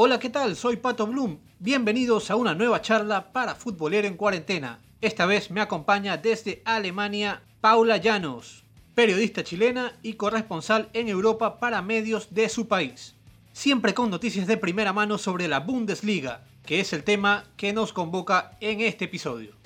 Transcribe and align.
Hola, 0.00 0.20
¿qué 0.20 0.30
tal? 0.30 0.54
Soy 0.54 0.76
Pato 0.76 1.08
Bloom. 1.08 1.40
Bienvenidos 1.58 2.30
a 2.30 2.36
una 2.36 2.54
nueva 2.54 2.80
charla 2.80 3.32
para 3.32 3.56
Futbolero 3.56 4.06
en 4.06 4.16
Cuarentena. 4.16 4.78
Esta 5.00 5.26
vez 5.26 5.50
me 5.50 5.60
acompaña 5.60 6.16
desde 6.16 6.62
Alemania 6.64 7.42
Paula 7.60 7.96
Llanos, 7.96 8.62
periodista 8.94 9.42
chilena 9.42 9.98
y 10.04 10.12
corresponsal 10.12 10.88
en 10.92 11.08
Europa 11.08 11.58
para 11.58 11.82
medios 11.82 12.32
de 12.32 12.48
su 12.48 12.68
país. 12.68 13.16
Siempre 13.52 13.92
con 13.92 14.08
noticias 14.08 14.46
de 14.46 14.56
primera 14.56 14.92
mano 14.92 15.18
sobre 15.18 15.48
la 15.48 15.58
Bundesliga, 15.58 16.44
que 16.64 16.78
es 16.78 16.92
el 16.92 17.02
tema 17.02 17.42
que 17.56 17.72
nos 17.72 17.92
convoca 17.92 18.56
en 18.60 18.82
este 18.82 19.06
episodio. 19.06 19.56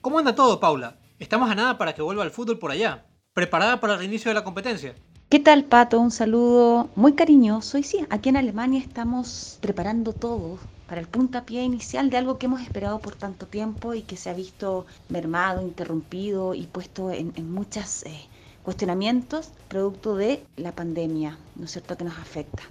¿Cómo 0.00 0.18
anda 0.18 0.34
todo, 0.34 0.60
Paula? 0.60 0.96
Estamos 1.18 1.50
a 1.50 1.54
nada 1.54 1.76
para 1.76 1.94
que 1.94 2.00
vuelva 2.00 2.22
al 2.22 2.30
fútbol 2.30 2.58
por 2.58 2.70
allá. 2.70 3.04
¿Preparada 3.34 3.80
para 3.80 3.92
el 3.92 3.98
reinicio 3.98 4.30
de 4.30 4.34
la 4.34 4.44
competencia? 4.44 4.94
¿Qué 5.30 5.40
tal, 5.40 5.64
Pato? 5.64 6.00
Un 6.00 6.10
saludo 6.10 6.88
muy 6.96 7.12
cariñoso. 7.12 7.76
Y 7.76 7.82
sí, 7.82 7.98
aquí 8.08 8.30
en 8.30 8.38
Alemania 8.38 8.80
estamos 8.80 9.58
preparando 9.60 10.14
todo 10.14 10.58
para 10.86 11.02
el 11.02 11.06
puntapié 11.06 11.62
inicial 11.64 12.08
de 12.08 12.16
algo 12.16 12.38
que 12.38 12.46
hemos 12.46 12.62
esperado 12.62 12.98
por 12.98 13.14
tanto 13.14 13.46
tiempo 13.46 13.92
y 13.92 14.00
que 14.00 14.16
se 14.16 14.30
ha 14.30 14.32
visto 14.32 14.86
mermado, 15.10 15.60
interrumpido 15.60 16.54
y 16.54 16.66
puesto 16.66 17.10
en, 17.10 17.34
muchos 17.52 18.06
eh, 18.06 18.26
cuestionamientos 18.62 19.50
producto 19.68 20.16
de 20.16 20.42
la 20.56 20.72
pandemia, 20.72 21.36
¿no 21.56 21.66
es 21.66 21.72
cierto?, 21.72 21.98
que 21.98 22.04
nos 22.04 22.16
afecta. 22.16 22.62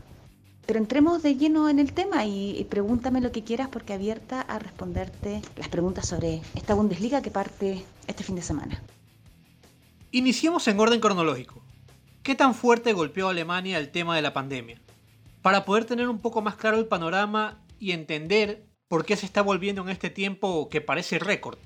Pero 0.65 0.79
entremos 0.79 1.21
de 1.21 1.35
lleno 1.35 1.69
en 1.69 1.77
el 1.77 1.93
tema 1.93 2.25
y, 2.25 2.57
y, 2.57 2.63
pregúntame 2.63 3.21
lo 3.21 3.31
que 3.31 3.43
quieras 3.43 3.69
porque 3.69 3.93
abierta 3.93 4.41
a 4.41 4.57
responderte 4.57 5.43
las 5.57 5.69
preguntas 5.69 6.07
sobre 6.07 6.41
esta 6.55 6.73
Bundesliga 6.73 7.21
que 7.21 7.29
parte 7.29 7.85
este 8.07 8.23
fin 8.23 8.35
de 8.35 8.41
semana. 8.41 8.81
Iniciemos 10.09 10.67
en 10.67 10.79
orden 10.79 10.99
cronológico. 10.99 11.66
¿Qué 12.27 12.35
tan 12.35 12.53
fuerte 12.53 12.91
golpeó 12.91 13.27
a 13.27 13.31
Alemania 13.31 13.77
el 13.77 13.89
tema 13.89 14.13
de 14.13 14.21
la 14.21 14.33
pandemia? 14.33 14.81
Para 15.41 15.63
poder 15.63 15.85
tener 15.85 16.09
un 16.09 16.19
poco 16.19 16.41
más 16.41 16.57
claro 16.57 16.77
el 16.77 16.85
panorama 16.85 17.63
y 17.79 17.93
entender 17.93 18.65
por 18.89 19.05
qué 19.05 19.15
se 19.15 19.25
está 19.25 19.41
volviendo 19.41 19.81
en 19.83 19.87
este 19.87 20.09
tiempo 20.09 20.67
que 20.67 20.81
parece 20.81 21.19
récord. 21.19 21.57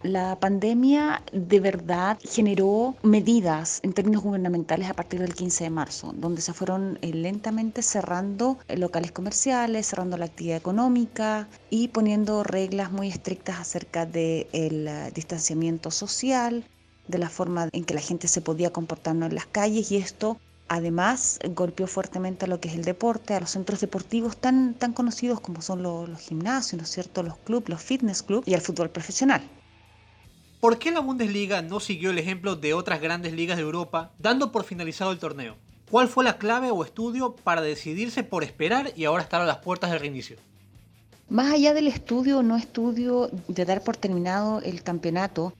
La 0.00 0.40
pandemia 0.40 1.22
de 1.30 1.60
verdad 1.60 2.18
generó 2.22 2.94
medidas 3.02 3.80
en 3.82 3.92
términos 3.92 4.22
gubernamentales 4.22 4.88
a 4.88 4.94
partir 4.94 5.20
del 5.20 5.34
15 5.34 5.64
de 5.64 5.70
marzo, 5.70 6.14
donde 6.16 6.40
se 6.40 6.54
fueron 6.54 6.98
eh, 7.02 7.12
lentamente 7.12 7.82
cerrando 7.82 8.56
eh, 8.68 8.78
locales 8.78 9.12
comerciales, 9.12 9.88
cerrando 9.88 10.16
la 10.16 10.24
actividad 10.24 10.56
económica 10.56 11.48
y 11.68 11.88
poniendo 11.88 12.44
reglas 12.44 12.92
muy 12.92 13.08
estrictas 13.08 13.60
acerca 13.60 14.06
del 14.06 14.88
eh, 14.88 15.10
distanciamiento 15.14 15.90
social, 15.90 16.64
de 17.08 17.18
la 17.18 17.28
forma 17.28 17.68
en 17.72 17.84
que 17.84 17.94
la 17.94 18.00
gente 18.00 18.28
se 18.28 18.40
podía 18.40 18.72
comportar 18.72 19.14
en 19.16 19.34
las 19.34 19.46
calles 19.46 19.90
y 19.92 19.96
esto 19.96 20.38
además 20.68 21.38
golpeó 21.54 21.86
fuertemente 21.86 22.44
a 22.44 22.48
lo 22.48 22.60
que 22.60 22.68
es 22.68 22.74
el 22.74 22.84
deporte, 22.84 23.34
a 23.34 23.40
los 23.40 23.50
centros 23.50 23.80
deportivos 23.80 24.36
tan, 24.36 24.74
tan 24.74 24.92
conocidos 24.92 25.40
como 25.40 25.62
son 25.62 25.82
los, 25.82 26.08
los 26.08 26.20
gimnasios, 26.20 26.78
¿no 26.78 26.84
es 26.84 26.90
cierto?, 26.90 27.22
los 27.22 27.36
clubes, 27.38 27.68
los 27.68 27.80
fitness 27.80 28.22
clubs 28.22 28.48
y 28.48 28.54
el 28.54 28.60
fútbol 28.60 28.90
profesional. 28.90 29.42
¿Por 30.60 30.78
qué 30.78 30.90
la 30.90 31.00
Bundesliga 31.00 31.62
no 31.62 31.80
siguió 31.80 32.10
el 32.10 32.18
ejemplo 32.18 32.56
de 32.56 32.74
otras 32.74 33.00
grandes 33.00 33.32
ligas 33.34 33.56
de 33.56 33.62
Europa, 33.62 34.10
dando 34.18 34.50
por 34.50 34.64
finalizado 34.64 35.12
el 35.12 35.18
torneo? 35.18 35.56
¿Cuál 35.90 36.08
fue 36.08 36.24
la 36.24 36.38
clave 36.38 36.70
o 36.72 36.82
estudio 36.82 37.36
para 37.36 37.60
decidirse 37.60 38.24
por 38.24 38.42
esperar 38.42 38.92
y 38.96 39.04
ahora 39.04 39.22
estar 39.22 39.40
a 39.40 39.46
las 39.46 39.58
puertas 39.58 39.90
del 39.90 40.00
reinicio? 40.00 40.36
Más 41.28 41.52
allá 41.52 41.74
del 41.74 41.86
estudio 41.86 42.38
o 42.38 42.42
no 42.42 42.56
estudio 42.56 43.30
de 43.46 43.64
dar 43.64 43.84
por 43.84 43.96
terminado 43.96 44.60
el 44.62 44.82
campeonato, 44.82 45.52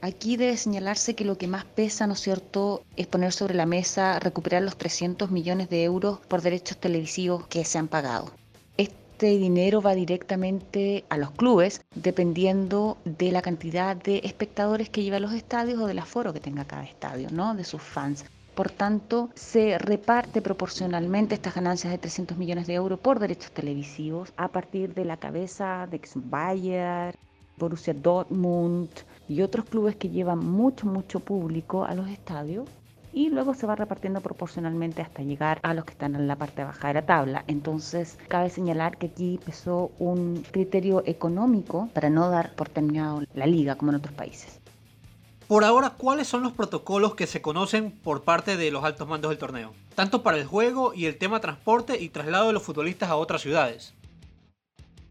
Aquí 0.00 0.36
debe 0.36 0.56
señalarse 0.56 1.16
que 1.16 1.24
lo 1.24 1.36
que 1.36 1.48
más 1.48 1.64
pesa, 1.64 2.06
¿no 2.06 2.12
es 2.12 2.20
cierto?, 2.20 2.84
es 2.96 3.08
poner 3.08 3.32
sobre 3.32 3.54
la 3.54 3.66
mesa 3.66 4.20
recuperar 4.20 4.62
los 4.62 4.76
300 4.76 5.32
millones 5.32 5.68
de 5.70 5.82
euros 5.82 6.20
por 6.20 6.40
derechos 6.40 6.76
televisivos 6.76 7.48
que 7.48 7.64
se 7.64 7.78
han 7.78 7.88
pagado. 7.88 8.30
Este 8.76 9.36
dinero 9.38 9.82
va 9.82 9.96
directamente 9.96 11.04
a 11.08 11.16
los 11.16 11.32
clubes 11.32 11.80
dependiendo 11.96 12.96
de 13.04 13.32
la 13.32 13.42
cantidad 13.42 13.96
de 13.96 14.20
espectadores 14.22 14.88
que 14.88 15.02
lleva 15.02 15.16
a 15.16 15.20
los 15.20 15.32
estadios 15.32 15.80
o 15.80 15.88
del 15.88 15.98
aforo 15.98 16.32
que 16.32 16.38
tenga 16.38 16.64
cada 16.64 16.84
estadio, 16.84 17.28
¿no?, 17.32 17.56
de 17.56 17.64
sus 17.64 17.82
fans. 17.82 18.24
Por 18.54 18.70
tanto, 18.70 19.30
se 19.34 19.78
reparte 19.78 20.42
proporcionalmente 20.42 21.34
estas 21.34 21.54
ganancias 21.54 21.92
de 21.92 21.98
300 21.98 22.36
millones 22.38 22.66
de 22.68 22.74
euros 22.74 23.00
por 23.00 23.18
derechos 23.18 23.50
televisivos 23.50 24.32
a 24.36 24.48
partir 24.48 24.94
de 24.94 25.04
la 25.04 25.16
cabeza 25.16 25.88
de 25.90 26.00
Bayern, 26.14 27.16
Borussia 27.58 27.94
Dortmund 27.94 28.88
y 29.28 29.42
otros 29.42 29.66
clubes 29.66 29.96
que 29.96 30.08
llevan 30.08 30.38
mucho, 30.38 30.86
mucho 30.86 31.20
público 31.20 31.84
a 31.84 31.94
los 31.94 32.08
estadios 32.08 32.68
y 33.12 33.30
luego 33.30 33.54
se 33.54 33.66
va 33.66 33.74
repartiendo 33.74 34.20
proporcionalmente 34.20 35.02
hasta 35.02 35.22
llegar 35.22 35.58
a 35.62 35.74
los 35.74 35.84
que 35.84 35.92
están 35.92 36.14
en 36.14 36.28
la 36.28 36.36
parte 36.36 36.64
baja 36.64 36.88
de 36.88 36.94
la 36.94 37.06
tabla. 37.06 37.44
Entonces, 37.46 38.18
cabe 38.28 38.50
señalar 38.50 38.96
que 38.96 39.06
aquí 39.06 39.34
empezó 39.34 39.90
un 39.98 40.44
criterio 40.50 41.02
económico 41.06 41.88
para 41.94 42.10
no 42.10 42.28
dar 42.30 42.54
por 42.54 42.68
terminado 42.68 43.22
la 43.34 43.46
liga 43.46 43.76
como 43.76 43.90
en 43.90 43.96
otros 43.96 44.14
países. 44.14 44.60
Por 45.48 45.64
ahora, 45.64 45.90
¿cuáles 45.90 46.28
son 46.28 46.42
los 46.42 46.52
protocolos 46.52 47.14
que 47.14 47.26
se 47.26 47.40
conocen 47.40 47.90
por 47.90 48.22
parte 48.22 48.56
de 48.58 48.70
los 48.70 48.84
altos 48.84 49.08
mandos 49.08 49.30
del 49.30 49.38
torneo? 49.38 49.72
Tanto 49.94 50.22
para 50.22 50.36
el 50.36 50.44
juego 50.44 50.92
y 50.94 51.06
el 51.06 51.16
tema 51.16 51.40
transporte 51.40 51.98
y 52.00 52.10
traslado 52.10 52.48
de 52.48 52.52
los 52.52 52.62
futbolistas 52.62 53.08
a 53.08 53.16
otras 53.16 53.40
ciudades 53.40 53.94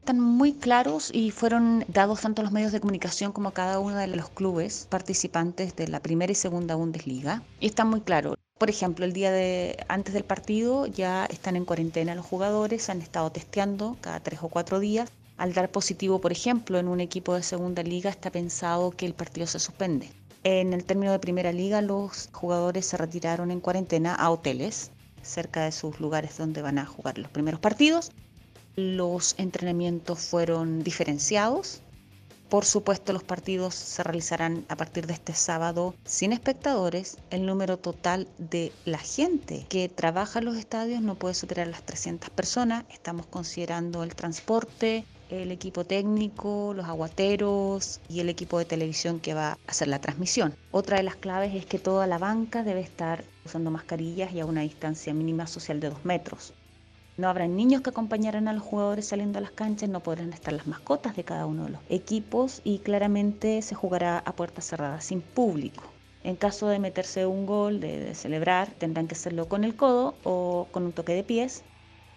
están 0.07 0.21
muy 0.21 0.53
claros 0.53 1.09
y 1.13 1.31
fueron 1.31 1.83
dados 1.89 2.21
tanto 2.21 2.41
los 2.41 2.53
medios 2.53 2.71
de 2.71 2.79
comunicación 2.79 3.33
como 3.33 3.51
cada 3.51 3.77
uno 3.77 3.97
de 3.97 4.07
los 4.07 4.29
clubes 4.29 4.87
participantes 4.89 5.75
de 5.75 5.89
la 5.89 5.99
primera 5.99 6.31
y 6.31 6.35
segunda 6.35 6.75
Bundesliga. 6.75 7.43
Y 7.59 7.65
están 7.65 7.89
muy 7.89 7.99
claros. 7.99 8.37
Por 8.57 8.69
ejemplo, 8.69 9.03
el 9.03 9.11
día 9.11 9.33
de 9.33 9.83
antes 9.89 10.13
del 10.13 10.23
partido 10.23 10.85
ya 10.85 11.25
están 11.25 11.57
en 11.57 11.65
cuarentena 11.65 12.15
los 12.15 12.25
jugadores, 12.25 12.89
han 12.89 13.01
estado 13.01 13.33
testeando 13.33 13.97
cada 13.99 14.21
tres 14.21 14.39
o 14.41 14.47
cuatro 14.47 14.79
días. 14.79 15.11
Al 15.35 15.53
dar 15.53 15.69
positivo, 15.71 16.21
por 16.21 16.31
ejemplo, 16.31 16.79
en 16.79 16.87
un 16.87 17.01
equipo 17.01 17.33
de 17.33 17.43
segunda 17.43 17.83
liga 17.83 18.09
está 18.09 18.31
pensado 18.31 18.91
que 18.91 19.05
el 19.05 19.13
partido 19.13 19.45
se 19.45 19.59
suspende. 19.59 20.09
En 20.45 20.71
el 20.71 20.85
término 20.85 21.11
de 21.11 21.19
primera 21.19 21.51
liga, 21.51 21.81
los 21.81 22.29
jugadores 22.31 22.85
se 22.85 22.95
retiraron 22.95 23.51
en 23.51 23.59
cuarentena 23.59 24.15
a 24.15 24.29
hoteles 24.29 24.89
cerca 25.21 25.65
de 25.65 25.73
sus 25.73 25.99
lugares 25.99 26.37
donde 26.37 26.61
van 26.61 26.79
a 26.79 26.85
jugar 26.85 27.17
los 27.17 27.29
primeros 27.29 27.59
partidos 27.59 28.13
los 28.77 29.33
entrenamientos 29.39 30.19
fueron 30.19 30.83
diferenciados. 30.83 31.81
Por 32.47 32.63
supuesto, 32.63 33.11
los 33.11 33.23
partidos 33.23 33.73
se 33.73 34.03
realizarán 34.03 34.65
a 34.69 34.75
partir 34.77 35.07
de 35.07 35.13
este 35.13 35.33
sábado 35.33 35.95
sin 36.05 36.31
espectadores. 36.31 37.17
El 37.31 37.45
número 37.45 37.77
total 37.77 38.27
de 38.37 38.71
la 38.85 38.99
gente 38.99 39.65
que 39.67 39.89
trabaja 39.89 40.39
en 40.39 40.45
los 40.45 40.55
estadios 40.57 41.01
no 41.01 41.15
puede 41.15 41.33
superar 41.33 41.67
las 41.67 41.83
300 41.83 42.29
personas. 42.29 42.85
Estamos 42.91 43.25
considerando 43.25 44.03
el 44.03 44.15
transporte, 44.15 45.05
el 45.29 45.51
equipo 45.51 45.83
técnico, 45.83 46.73
los 46.75 46.85
aguateros 46.85 47.99
y 48.07 48.19
el 48.19 48.29
equipo 48.29 48.59
de 48.59 48.65
televisión 48.65 49.19
que 49.19 49.33
va 49.33 49.53
a 49.53 49.57
hacer 49.65 49.87
la 49.87 49.99
transmisión. 49.99 50.55
Otra 50.69 50.97
de 50.97 51.03
las 51.03 51.15
claves 51.15 51.55
es 51.55 51.65
que 51.65 51.79
toda 51.79 52.05
la 52.05 52.19
banca 52.19 52.63
debe 52.63 52.81
estar 52.81 53.25
usando 53.43 53.71
mascarillas 53.71 54.31
y 54.33 54.39
a 54.39 54.45
una 54.45 54.61
distancia 54.61 55.15
mínima 55.15 55.47
social 55.47 55.79
de 55.79 55.89
dos 55.89 56.05
metros. 56.05 56.53
No 57.17 57.29
habrá 57.29 57.47
niños 57.47 57.81
que 57.81 57.89
acompañarán 57.89 58.47
a 58.47 58.53
los 58.53 58.61
jugadores 58.61 59.07
saliendo 59.07 59.39
a 59.39 59.41
las 59.41 59.49
canchas, 59.49 59.89
no 59.89 60.01
podrán 60.01 60.33
estar 60.33 60.53
las 60.53 60.67
mascotas 60.67 61.15
de 61.15 61.23
cada 61.23 61.47
uno 61.47 61.63
de 61.63 61.71
los 61.71 61.81
equipos 61.89 62.61
y 62.63 62.77
claramente 62.77 63.63
se 63.63 63.73
jugará 63.73 64.19
a 64.19 64.33
puertas 64.33 64.65
cerradas, 64.65 65.05
sin 65.05 65.21
público. 65.21 65.83
En 66.23 66.35
caso 66.35 66.67
de 66.67 66.77
meterse 66.77 67.25
un 67.25 67.47
gol, 67.47 67.79
de, 67.79 68.13
celebrar, 68.13 68.69
tendrán 68.77 69.07
que 69.07 69.15
hacerlo 69.15 69.49
con 69.49 69.63
el 69.63 69.75
codo 69.75 70.13
o 70.23 70.67
con 70.71 70.83
un 70.83 70.91
toque 70.91 71.13
de 71.13 71.23
pies. 71.23 71.63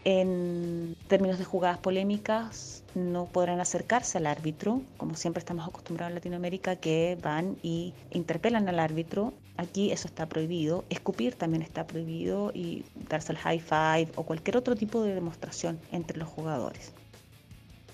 En 0.04 0.96
términos 1.08 1.38
de 1.38 1.44
jugadas 1.44 1.78
polémicas, 1.78 2.82
no 2.94 3.26
podrán 3.26 3.60
acercarse 3.60 4.18
al 4.18 4.26
árbitro, 4.26 4.82
como 4.96 5.14
siempre 5.14 5.40
estamos 5.40 5.68
acostumbrados 5.68 6.10
en 6.10 6.14
Latinoamérica, 6.14 6.76
que 6.76 7.18
van 7.22 7.56
y 7.62 7.92
interpelan 8.10 8.68
al 8.68 8.78
árbitro 8.78 9.34
Aquí 9.60 9.92
eso 9.92 10.08
está 10.08 10.26
prohibido. 10.26 10.86
Escupir 10.88 11.34
también 11.34 11.62
está 11.62 11.86
prohibido 11.86 12.50
y 12.54 12.82
darse 13.10 13.32
el 13.32 13.38
high 13.38 13.60
five 13.60 14.08
o 14.14 14.22
cualquier 14.22 14.56
otro 14.56 14.74
tipo 14.74 15.02
de 15.02 15.14
demostración 15.14 15.78
entre 15.92 16.16
los 16.16 16.28
jugadores. 16.28 16.94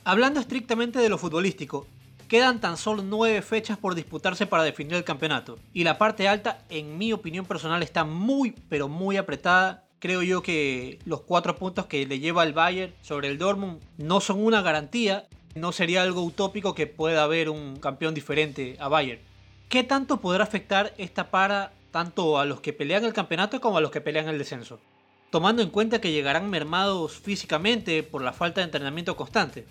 Hablando 0.05 0.39
estrictamente 0.39 1.01
de 1.01 1.09
lo 1.09 1.19
futbolístico, 1.19 1.89
quedan 2.29 2.61
tan 2.61 2.77
solo 2.77 3.03
nueve 3.03 3.43
fechas 3.43 3.79
por 3.79 3.97
disputarse 3.97 4.47
para 4.47 4.63
definir 4.63 4.95
el 4.95 5.03
campeonato. 5.03 5.59
Y 5.73 5.83
la 5.83 5.99
parte 5.99 6.29
alta, 6.29 6.65
en 6.69 6.97
mi 6.97 7.13
opinión 7.13 7.45
personal, 7.47 7.83
está 7.83 8.05
muy, 8.05 8.53
pero 8.69 8.87
muy 8.87 9.17
apretada. 9.17 9.86
Creo 9.99 10.23
yo 10.23 10.43
que 10.43 10.99
los 11.05 11.23
cuatro 11.23 11.57
puntos 11.57 11.87
que 11.87 12.07
le 12.07 12.19
lleva 12.19 12.45
el 12.45 12.53
Bayern 12.53 12.93
sobre 13.01 13.29
el 13.29 13.39
Dortmund 13.39 13.81
no 13.97 14.21
son 14.21 14.45
una 14.45 14.61
garantía. 14.61 15.27
No 15.55 15.73
sería 15.73 16.03
algo 16.03 16.23
utópico 16.23 16.75
que 16.75 16.87
pueda 16.87 17.23
haber 17.23 17.49
un 17.49 17.77
campeón 17.77 18.13
diferente 18.13 18.77
a 18.79 18.89
Bayern. 18.89 19.23
¿Qué 19.71 19.83
tanto 19.85 20.21
podrá 20.21 20.45
afectar 20.45 20.93
esta 20.99 21.31
para 21.31 21.73
tanto 21.91 22.39
a 22.39 22.45
los 22.45 22.61
que 22.61 22.75
pelean 22.75 23.05
el 23.05 23.15
campeonato 23.15 23.61
como 23.61 23.79
a 23.79 23.81
los 23.81 23.91
que 23.91 24.03
pelean 24.03 24.29
el 24.29 24.39
descenso? 24.39 24.79
Tomando 25.31 25.63
en 25.63 25.71
cuenta 25.71 26.01
que 26.01 26.13
llegarán 26.13 26.51
mermados 26.51 27.19
físicamente 27.19 28.03
por 28.03 28.23
la 28.23 28.35
falta 28.35 28.61
de 28.61 28.67
entrenamiento 28.67 29.17
constante. 29.17 29.67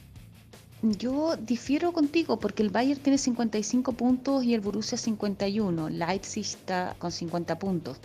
Yo 0.82 1.36
difiero 1.38 1.94
contigo 1.94 2.40
porque 2.40 2.62
el 2.62 2.70
Bayern 2.70 3.00
tiene 3.00 3.18
55 3.18 3.94
puntos 3.94 4.44
y 4.44 4.54
el 4.54 4.62
Borussia 4.62 4.98
51. 4.98 5.90
Leipzig 5.90 6.44
está 6.44 6.96
con 7.00 7.12
50 7.12 7.58
puntos. 7.58 7.98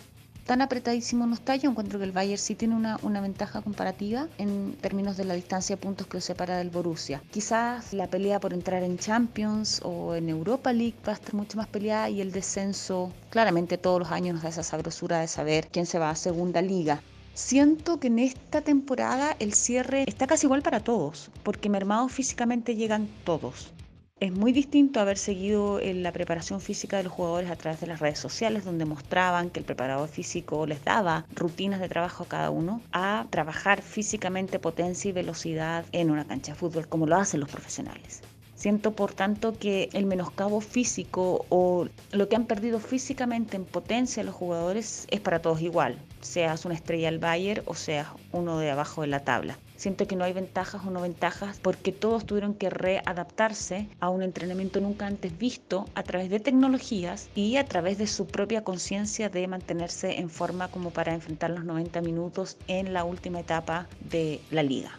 Tan 0.47 0.63
apretadísimo 0.63 1.27
no 1.27 1.35
está. 1.35 1.57
Yo 1.57 1.71
encuentro 1.71 1.99
que 1.99 2.05
el 2.05 2.13
Bayern 2.13 2.39
sí 2.39 2.55
tiene 2.55 2.75
una, 2.75 2.99
una, 3.03 3.21
ventaja 3.21 3.63
comparativa 3.63 4.29
en 4.39 4.75
términos 4.81 5.17
de 5.17 5.25
la 5.25 5.35
distancia 5.35 5.77
de 5.77 5.83
puntos 5.83 6.07
que 6.07 6.17
lo 6.17 6.21
separa 6.21 6.57
del 6.57 6.71
Borussia. 6.71 7.23
Quizás 7.31 7.93
la 7.93 8.07
pelea 8.07 8.41
por 8.41 8.53
entrar 8.53 8.83
en 8.83 8.99
Champions 8.99 9.81
o 9.85 10.15
en 10.15 10.29
Europa 10.29 10.73
League 10.73 10.97
va 11.07 11.13
a 11.13 11.17
estar 11.17 11.35
mucho 11.35 11.57
más 11.57 11.67
peleada 11.69 12.11
y 12.11 12.21
el 12.21 12.33
descenso, 12.33 13.13
claramente 13.31 13.79
todos 13.79 14.01
los 14.01 14.11
años 14.11 14.35
nos 14.35 14.43
da 14.43 14.49
esa 14.49 14.63
sabrosura 14.63 15.21
de 15.21 15.29
saber 15.29 15.69
quién 15.71 15.87
se 15.87 15.99
va 15.99 16.11
a 16.11 16.17
segunda 16.17 16.63
liga. 16.63 17.01
Siento 17.35 18.01
que 18.01 18.09
en 18.09 18.19
esta 18.19 18.61
temporada 18.61 19.37
el 19.39 19.55
cierre 19.55 20.05
está 20.07 20.27
casi 20.27 20.47
igual 20.47 20.63
para 20.63 20.81
todos, 20.81 21.31
porque 21.43 21.69
mermados 21.71 22.13
físicamente 22.13 22.77
llegan 22.77 23.09
todos. 23.25 23.73
Es 24.21 24.33
muy 24.33 24.53
distinto 24.53 25.01
haber 25.01 25.17
seguido 25.17 25.81
la 25.81 26.13
preparación 26.13 26.61
física 26.61 26.99
de 26.99 27.05
los 27.05 27.13
jugadores 27.15 27.51
a 27.51 27.57
través 27.57 27.81
de 27.81 27.87
las 27.87 28.01
redes 28.01 28.19
sociales, 28.19 28.67
donde 28.67 28.85
mostraban 28.85 29.49
que 29.49 29.61
el 29.61 29.65
preparador 29.65 30.11
físico 30.11 30.67
les 30.67 30.85
daba 30.85 31.25
rutinas 31.35 31.81
de 31.81 31.89
trabajo 31.89 32.25
a 32.25 32.29
cada 32.29 32.51
uno, 32.51 32.83
a 32.93 33.27
trabajar 33.31 33.81
físicamente 33.81 34.59
potencia 34.59 35.09
y 35.09 35.13
velocidad 35.13 35.87
en 35.93 36.11
una 36.11 36.27
cancha 36.27 36.53
de 36.53 36.59
fútbol, 36.59 36.87
como 36.87 37.07
lo 37.07 37.17
hacen 37.17 37.41
los 37.41 37.49
profesionales. 37.49 38.21
Siento, 38.57 38.93
por 38.93 39.15
tanto, 39.15 39.59
que 39.59 39.89
el 39.95 40.05
menoscabo 40.05 40.61
físico 40.61 41.47
o 41.49 41.89
lo 42.13 42.29
que 42.29 42.37
han 42.37 42.45
perdido 42.45 42.79
físicamente 42.79 43.57
en 43.57 43.65
potencia 43.65 44.23
los 44.23 44.35
jugadores 44.35 45.07
es 45.11 45.21
para 45.21 45.41
todos 45.41 45.63
igual, 45.63 45.97
seas 46.21 46.67
una 46.67 46.75
estrella 46.75 47.11
del 47.11 47.21
Bayern 47.21 47.63
o 47.65 47.75
seas 47.75 48.09
uno 48.33 48.59
de 48.59 48.71
abajo 48.71 49.01
de 49.01 49.07
la 49.07 49.21
tabla. 49.21 49.57
Siento 49.81 50.07
que 50.07 50.15
no 50.15 50.25
hay 50.25 50.35
ventajas 50.35 50.83
o 50.85 50.91
no 50.91 51.01
ventajas 51.01 51.59
porque 51.59 51.91
todos 51.91 52.27
tuvieron 52.27 52.53
que 52.53 52.69
readaptarse 52.69 53.89
a 53.99 54.11
un 54.11 54.23
entrenamiento 54.23 54.79
nunca 54.79 55.07
antes 55.07 55.39
visto 55.39 55.87
a 55.95 56.03
través 56.03 56.29
de 56.29 56.39
tecnologías 56.39 57.31
y 57.35 57.57
a 57.57 57.65
través 57.65 57.97
de 57.97 58.07
su 58.07 58.27
propia 58.27 58.63
conciencia 58.63 59.31
de 59.31 59.49
mantenerse 59.49 60.19
en 60.19 60.29
forma 60.29 60.69
como 60.69 60.91
para 60.91 61.15
enfrentar 61.15 61.49
los 61.49 61.65
90 61.65 62.03
minutos 62.03 62.59
en 62.67 62.93
la 62.93 63.05
última 63.05 63.41
etapa 63.41 63.89
de 64.01 64.43
la 64.51 64.63
liga. 64.63 64.91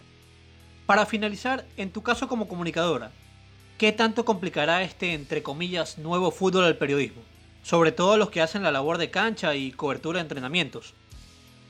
Para 0.87 1.05
finalizar, 1.05 1.63
en 1.77 1.91
tu 1.91 2.01
caso 2.01 2.27
como 2.27 2.47
comunicadora, 2.47 3.11
¿qué 3.77 3.91
tanto 3.91 4.25
complicará 4.25 4.81
este, 4.81 5.13
entre 5.13 5.43
comillas, 5.43 5.99
nuevo 5.99 6.31
fútbol 6.31 6.63
al 6.63 6.77
periodismo? 6.79 7.21
Sobre 7.61 7.91
todo 7.91 8.17
los 8.17 8.31
que 8.31 8.41
hacen 8.41 8.63
la 8.63 8.71
labor 8.71 8.97
de 8.97 9.11
cancha 9.11 9.53
y 9.53 9.73
cobertura 9.73 10.17
de 10.17 10.23
entrenamientos. 10.23 10.95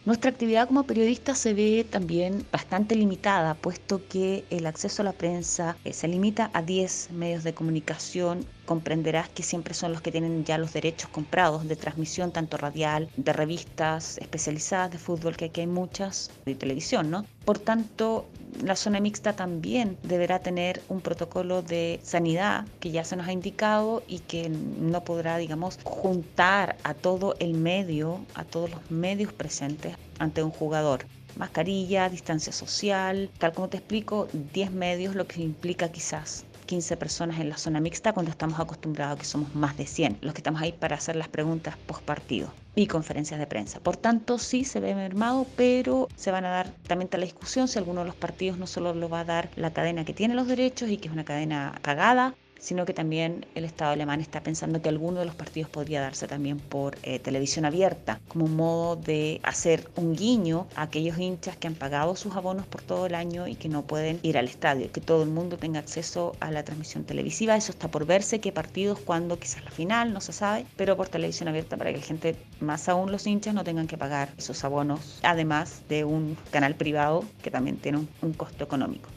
Nuestra 0.03 0.31
actividad 0.31 0.67
como 0.67 0.87
periodista 0.87 1.35
se 1.35 1.53
ve 1.53 1.85
también 1.87 2.43
bastante 2.51 2.95
limitada, 2.95 3.53
puesto 3.53 4.01
que 4.07 4.43
el 4.49 4.65
acceso 4.65 5.03
a 5.03 5.05
la 5.05 5.13
prensa 5.13 5.77
eh, 5.85 5.93
se 5.93 6.07
limita 6.07 6.49
a 6.55 6.63
10 6.63 7.11
medios 7.11 7.43
de 7.43 7.53
comunicación. 7.53 8.43
Comprenderás 8.65 9.29
que 9.29 9.43
siempre 9.43 9.75
son 9.75 9.91
los 9.91 10.01
que 10.01 10.11
tienen 10.11 10.43
ya 10.43 10.57
los 10.57 10.73
derechos 10.73 11.07
comprados 11.11 11.67
de 11.67 11.75
transmisión, 11.75 12.31
tanto 12.31 12.57
radial, 12.57 13.09
de 13.15 13.31
revistas 13.31 14.17
especializadas 14.17 14.89
de 14.89 14.97
fútbol, 14.97 15.37
que 15.37 15.45
aquí 15.45 15.61
hay 15.61 15.67
muchas, 15.67 16.31
de 16.47 16.55
televisión, 16.55 17.11
¿no? 17.11 17.23
Por 17.45 17.59
tanto, 17.59 18.25
la 18.63 18.75
zona 18.75 18.99
mixta 18.99 19.33
también 19.33 19.97
deberá 20.03 20.39
tener 20.39 20.81
un 20.89 21.01
protocolo 21.01 21.61
de 21.61 21.99
sanidad 22.03 22.65
que 22.79 22.91
ya 22.91 23.03
se 23.03 23.15
nos 23.15 23.27
ha 23.27 23.31
indicado 23.31 24.03
y 24.07 24.19
que 24.19 24.49
no 24.49 25.03
podrá, 25.03 25.37
digamos, 25.37 25.79
juntar 25.83 26.77
a 26.83 26.93
todo 26.93 27.35
el 27.39 27.53
medio, 27.53 28.19
a 28.35 28.43
todos 28.43 28.69
los 28.69 28.91
medios 28.91 29.33
presentes 29.33 29.95
ante 30.19 30.43
un 30.43 30.51
jugador. 30.51 31.05
Mascarilla, 31.35 32.09
distancia 32.09 32.51
social, 32.51 33.29
tal 33.37 33.53
como 33.53 33.69
te 33.69 33.77
explico, 33.77 34.27
10 34.53 34.71
medios, 34.71 35.15
lo 35.15 35.27
que 35.27 35.41
implica 35.41 35.89
quizás 35.89 36.45
15 36.71 36.95
personas 36.95 37.37
en 37.41 37.49
la 37.49 37.57
zona 37.57 37.81
mixta 37.81 38.13
cuando 38.13 38.31
estamos 38.31 38.57
acostumbrados 38.57 39.17
a 39.17 39.19
que 39.19 39.25
somos 39.25 39.53
más 39.53 39.75
de 39.75 39.85
100, 39.85 40.19
los 40.21 40.33
que 40.33 40.39
estamos 40.39 40.61
ahí 40.61 40.71
para 40.71 40.95
hacer 40.95 41.17
las 41.17 41.27
preguntas 41.27 41.75
post 41.85 42.01
partido 42.03 42.53
y 42.75 42.87
conferencias 42.87 43.41
de 43.41 43.45
prensa. 43.45 43.81
Por 43.81 43.97
tanto, 43.97 44.39
sí 44.39 44.63
se 44.63 44.79
ve 44.79 44.95
mermado, 44.95 45.45
pero 45.57 46.07
se 46.15 46.31
van 46.31 46.45
a 46.45 46.49
dar 46.49 46.69
también 46.87 47.09
a 47.11 47.17
la 47.17 47.25
discusión 47.25 47.67
si 47.67 47.77
alguno 47.77 47.99
de 47.99 48.07
los 48.07 48.15
partidos 48.15 48.57
no 48.57 48.67
solo 48.67 48.93
lo 48.93 49.09
va 49.09 49.19
a 49.19 49.25
dar 49.25 49.49
la 49.57 49.73
cadena 49.73 50.05
que 50.05 50.13
tiene 50.13 50.33
los 50.33 50.47
derechos 50.47 50.89
y 50.89 50.95
que 50.95 51.09
es 51.09 51.13
una 51.13 51.25
cadena 51.25 51.77
pagada, 51.81 52.35
sino 52.61 52.85
que 52.85 52.93
también 52.93 53.45
el 53.55 53.65
Estado 53.65 53.91
alemán 53.91 54.21
está 54.21 54.41
pensando 54.41 54.81
que 54.81 54.87
alguno 54.87 55.19
de 55.19 55.25
los 55.25 55.35
partidos 55.35 55.69
podría 55.69 55.99
darse 55.99 56.27
también 56.27 56.59
por 56.59 56.97
eh, 57.03 57.19
televisión 57.19 57.65
abierta, 57.65 58.21
como 58.27 58.45
un 58.45 58.55
modo 58.55 58.95
de 58.95 59.41
hacer 59.43 59.89
un 59.95 60.15
guiño 60.15 60.67
a 60.75 60.83
aquellos 60.83 61.17
hinchas 61.17 61.57
que 61.57 61.67
han 61.67 61.75
pagado 61.75 62.15
sus 62.15 62.35
abonos 62.35 62.67
por 62.67 62.83
todo 62.83 63.07
el 63.07 63.15
año 63.15 63.47
y 63.47 63.55
que 63.55 63.67
no 63.67 63.81
pueden 63.81 64.19
ir 64.21 64.37
al 64.37 64.45
estadio, 64.45 64.91
que 64.91 65.01
todo 65.01 65.23
el 65.23 65.29
mundo 65.29 65.57
tenga 65.57 65.79
acceso 65.79 66.35
a 66.39 66.51
la 66.51 66.63
transmisión 66.63 67.03
televisiva. 67.03 67.55
Eso 67.55 67.71
está 67.71 67.89
por 67.89 68.05
verse, 68.05 68.39
qué 68.39 68.51
partidos, 68.51 68.99
cuándo, 68.99 69.39
quizás 69.39 69.65
la 69.65 69.71
final, 69.71 70.13
no 70.13 70.21
se 70.21 70.31
sabe, 70.31 70.65
pero 70.77 70.95
por 70.95 71.09
televisión 71.09 71.49
abierta 71.49 71.77
para 71.77 71.91
que 71.91 71.97
la 71.97 72.03
gente, 72.03 72.35
más 72.59 72.87
aún 72.87 73.11
los 73.11 73.25
hinchas, 73.25 73.55
no 73.55 73.63
tengan 73.63 73.87
que 73.87 73.97
pagar 73.97 74.33
esos 74.37 74.63
abonos, 74.63 75.19
además 75.23 75.81
de 75.89 76.05
un 76.05 76.37
canal 76.51 76.75
privado 76.75 77.25
que 77.41 77.49
también 77.49 77.77
tiene 77.77 78.05
un 78.21 78.33
costo 78.33 78.63
económico. 78.63 79.09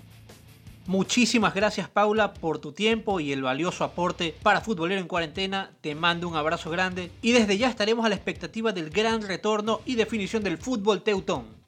Muchísimas 0.87 1.55
gracias 1.55 1.89
Paula 1.89 2.35
por 2.35 2.59
tu 2.59 2.73
tiempo 2.73 3.19
y 3.19 3.33
el 3.33 3.43
valioso 3.43 3.85
aporte 3.85 4.37
para 4.43 4.61
Futbolero 4.61 5.01
en 5.01 5.09
Cuarentena. 5.09 5.71
Te 5.81 5.95
mando 5.95 6.29
un 6.29 6.37
abrazo 6.37 6.71
grande 6.71 7.11
y 7.23 7.33
desde 7.33 7.57
ya 7.57 7.71
estaremos 7.71 8.05
a 8.05 8.11
la 8.11 8.17
expectativa 8.17 8.71
del 8.71 8.91
gran 8.91 9.23
retorno 9.23 9.81
y 9.87 9.95
definición 9.95 10.43
del 10.43 10.59
fútbol 10.59 11.03
teutón. 11.03 11.64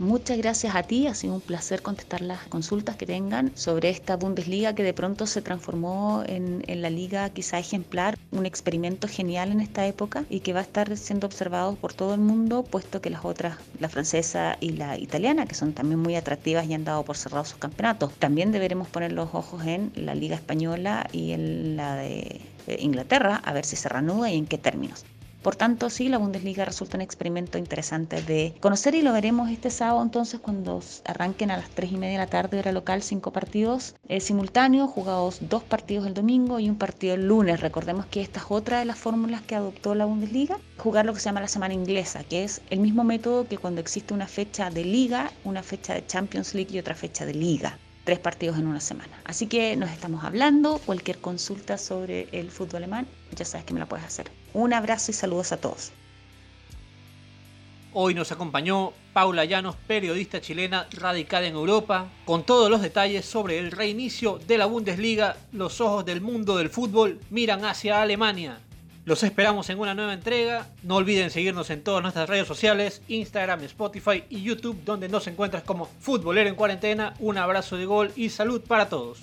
Muchas 0.00 0.38
gracias 0.38 0.74
a 0.74 0.82
ti, 0.82 1.06
ha 1.06 1.14
sido 1.14 1.34
un 1.34 1.40
placer 1.40 1.80
contestar 1.80 2.20
las 2.20 2.40
consultas 2.48 2.96
que 2.96 3.06
tengan 3.06 3.52
sobre 3.56 3.90
esta 3.90 4.16
Bundesliga 4.16 4.74
que 4.74 4.82
de 4.82 4.92
pronto 4.92 5.24
se 5.24 5.40
transformó 5.40 6.24
en, 6.26 6.64
la 6.66 6.90
liga 6.90 7.30
quizá 7.30 7.60
ejemplar, 7.60 8.18
un 8.32 8.44
experimento 8.44 9.06
genial 9.06 9.52
en 9.52 9.60
esta 9.60 9.86
época 9.86 10.24
y 10.28 10.40
que 10.40 10.52
va 10.52 10.58
a 10.58 10.64
estar 10.64 10.96
siendo 10.96 11.28
observado 11.28 11.76
por 11.76 11.92
todo 11.92 12.12
el 12.12 12.20
mundo, 12.20 12.64
puesto 12.64 13.00
que 13.00 13.08
las 13.08 13.24
otras, 13.24 13.56
la 13.78 13.88
francesa 13.88 14.56
y 14.58 14.70
la 14.70 14.98
italiana, 14.98 15.46
que 15.46 15.54
son 15.54 15.72
también 15.72 16.00
muy 16.00 16.16
atractivas 16.16 16.66
y 16.66 16.74
han 16.74 16.84
dado 16.84 17.04
por 17.04 17.16
cerrados 17.16 17.50
sus 17.50 17.58
campeonatos, 17.58 18.12
también 18.14 18.50
deberemos 18.50 18.88
poner 18.88 19.12
los 19.12 19.32
ojos 19.32 19.64
en 19.64 19.92
la 19.94 20.16
liga 20.16 20.34
española 20.34 21.06
y 21.12 21.30
en 21.32 21.76
la 21.76 21.94
de 21.94 22.40
Inglaterra, 22.80 23.40
a 23.44 23.52
ver 23.52 23.64
si 23.64 23.76
se 23.76 23.88
reanuda 23.88 24.28
y 24.30 24.38
en 24.38 24.46
qué 24.46 24.58
términos. 24.58 25.04
Por 25.44 25.56
tanto, 25.56 25.90
sí, 25.90 26.08
la 26.08 26.16
Bundesliga 26.16 26.64
resulta 26.64 26.96
un 26.96 27.02
experimento 27.02 27.58
interesante 27.58 28.22
de 28.22 28.54
conocer 28.60 28.94
y 28.94 29.02
lo 29.02 29.12
veremos 29.12 29.50
este 29.50 29.68
sábado 29.68 30.02
entonces 30.02 30.40
cuando 30.40 30.82
arranquen 31.04 31.50
a 31.50 31.58
las 31.58 31.68
3 31.68 31.92
y 31.92 31.96
media 31.98 32.12
de 32.12 32.24
la 32.24 32.30
tarde 32.30 32.58
hora 32.58 32.72
local 32.72 33.02
cinco 33.02 33.30
partidos 33.30 33.94
eh, 34.08 34.20
simultáneos, 34.20 34.88
jugados 34.88 35.40
dos 35.42 35.62
partidos 35.62 36.06
el 36.06 36.14
domingo 36.14 36.60
y 36.60 36.70
un 36.70 36.78
partido 36.78 37.12
el 37.12 37.28
lunes. 37.28 37.60
Recordemos 37.60 38.06
que 38.06 38.22
esta 38.22 38.40
es 38.40 38.46
otra 38.48 38.78
de 38.78 38.86
las 38.86 38.96
fórmulas 38.96 39.42
que 39.42 39.54
adoptó 39.54 39.94
la 39.94 40.06
Bundesliga, 40.06 40.56
jugar 40.78 41.04
lo 41.04 41.12
que 41.12 41.20
se 41.20 41.26
llama 41.26 41.42
la 41.42 41.48
semana 41.48 41.74
inglesa, 41.74 42.24
que 42.24 42.44
es 42.44 42.62
el 42.70 42.80
mismo 42.80 43.04
método 43.04 43.46
que 43.46 43.58
cuando 43.58 43.82
existe 43.82 44.14
una 44.14 44.26
fecha 44.26 44.70
de 44.70 44.86
liga, 44.86 45.30
una 45.44 45.62
fecha 45.62 45.92
de 45.92 46.06
Champions 46.06 46.54
League 46.54 46.74
y 46.74 46.78
otra 46.78 46.94
fecha 46.94 47.26
de 47.26 47.34
liga 47.34 47.78
tres 48.04 48.18
partidos 48.18 48.58
en 48.58 48.66
una 48.66 48.80
semana. 48.80 49.20
Así 49.24 49.46
que 49.46 49.76
nos 49.76 49.90
estamos 49.90 50.24
hablando. 50.24 50.78
Cualquier 50.78 51.18
consulta 51.18 51.78
sobre 51.78 52.28
el 52.32 52.50
fútbol 52.50 52.76
alemán, 52.76 53.06
ya 53.34 53.44
sabes 53.44 53.66
que 53.66 53.74
me 53.74 53.80
la 53.80 53.86
puedes 53.86 54.04
hacer. 54.04 54.30
Un 54.52 54.72
abrazo 54.72 55.10
y 55.10 55.14
saludos 55.14 55.52
a 55.52 55.56
todos. 55.56 55.92
Hoy 57.96 58.12
nos 58.12 58.32
acompañó 58.32 58.92
Paula 59.12 59.44
Llanos, 59.44 59.76
periodista 59.86 60.40
chilena 60.40 60.88
radicada 60.90 61.46
en 61.46 61.54
Europa, 61.54 62.08
con 62.24 62.44
todos 62.44 62.68
los 62.68 62.82
detalles 62.82 63.24
sobre 63.24 63.58
el 63.60 63.70
reinicio 63.70 64.40
de 64.48 64.58
la 64.58 64.66
Bundesliga. 64.66 65.36
Los 65.52 65.80
ojos 65.80 66.04
del 66.04 66.20
mundo 66.20 66.56
del 66.56 66.70
fútbol 66.70 67.20
miran 67.30 67.64
hacia 67.64 68.02
Alemania. 68.02 68.58
Los 69.06 69.22
esperamos 69.22 69.68
en 69.68 69.78
una 69.78 69.94
nueva 69.94 70.14
entrega. 70.14 70.66
No 70.82 70.96
olviden 70.96 71.30
seguirnos 71.30 71.68
en 71.68 71.82
todas 71.82 72.02
nuestras 72.02 72.26
redes 72.26 72.48
sociales, 72.48 73.02
Instagram, 73.08 73.62
Spotify 73.64 74.24
y 74.30 74.42
YouTube, 74.42 74.82
donde 74.82 75.10
nos 75.10 75.26
encuentras 75.26 75.62
como 75.62 75.90
Futbolero 76.00 76.48
en 76.48 76.54
Cuarentena. 76.54 77.12
Un 77.18 77.36
abrazo 77.36 77.76
de 77.76 77.84
gol 77.84 78.12
y 78.16 78.30
salud 78.30 78.62
para 78.62 78.88
todos. 78.88 79.18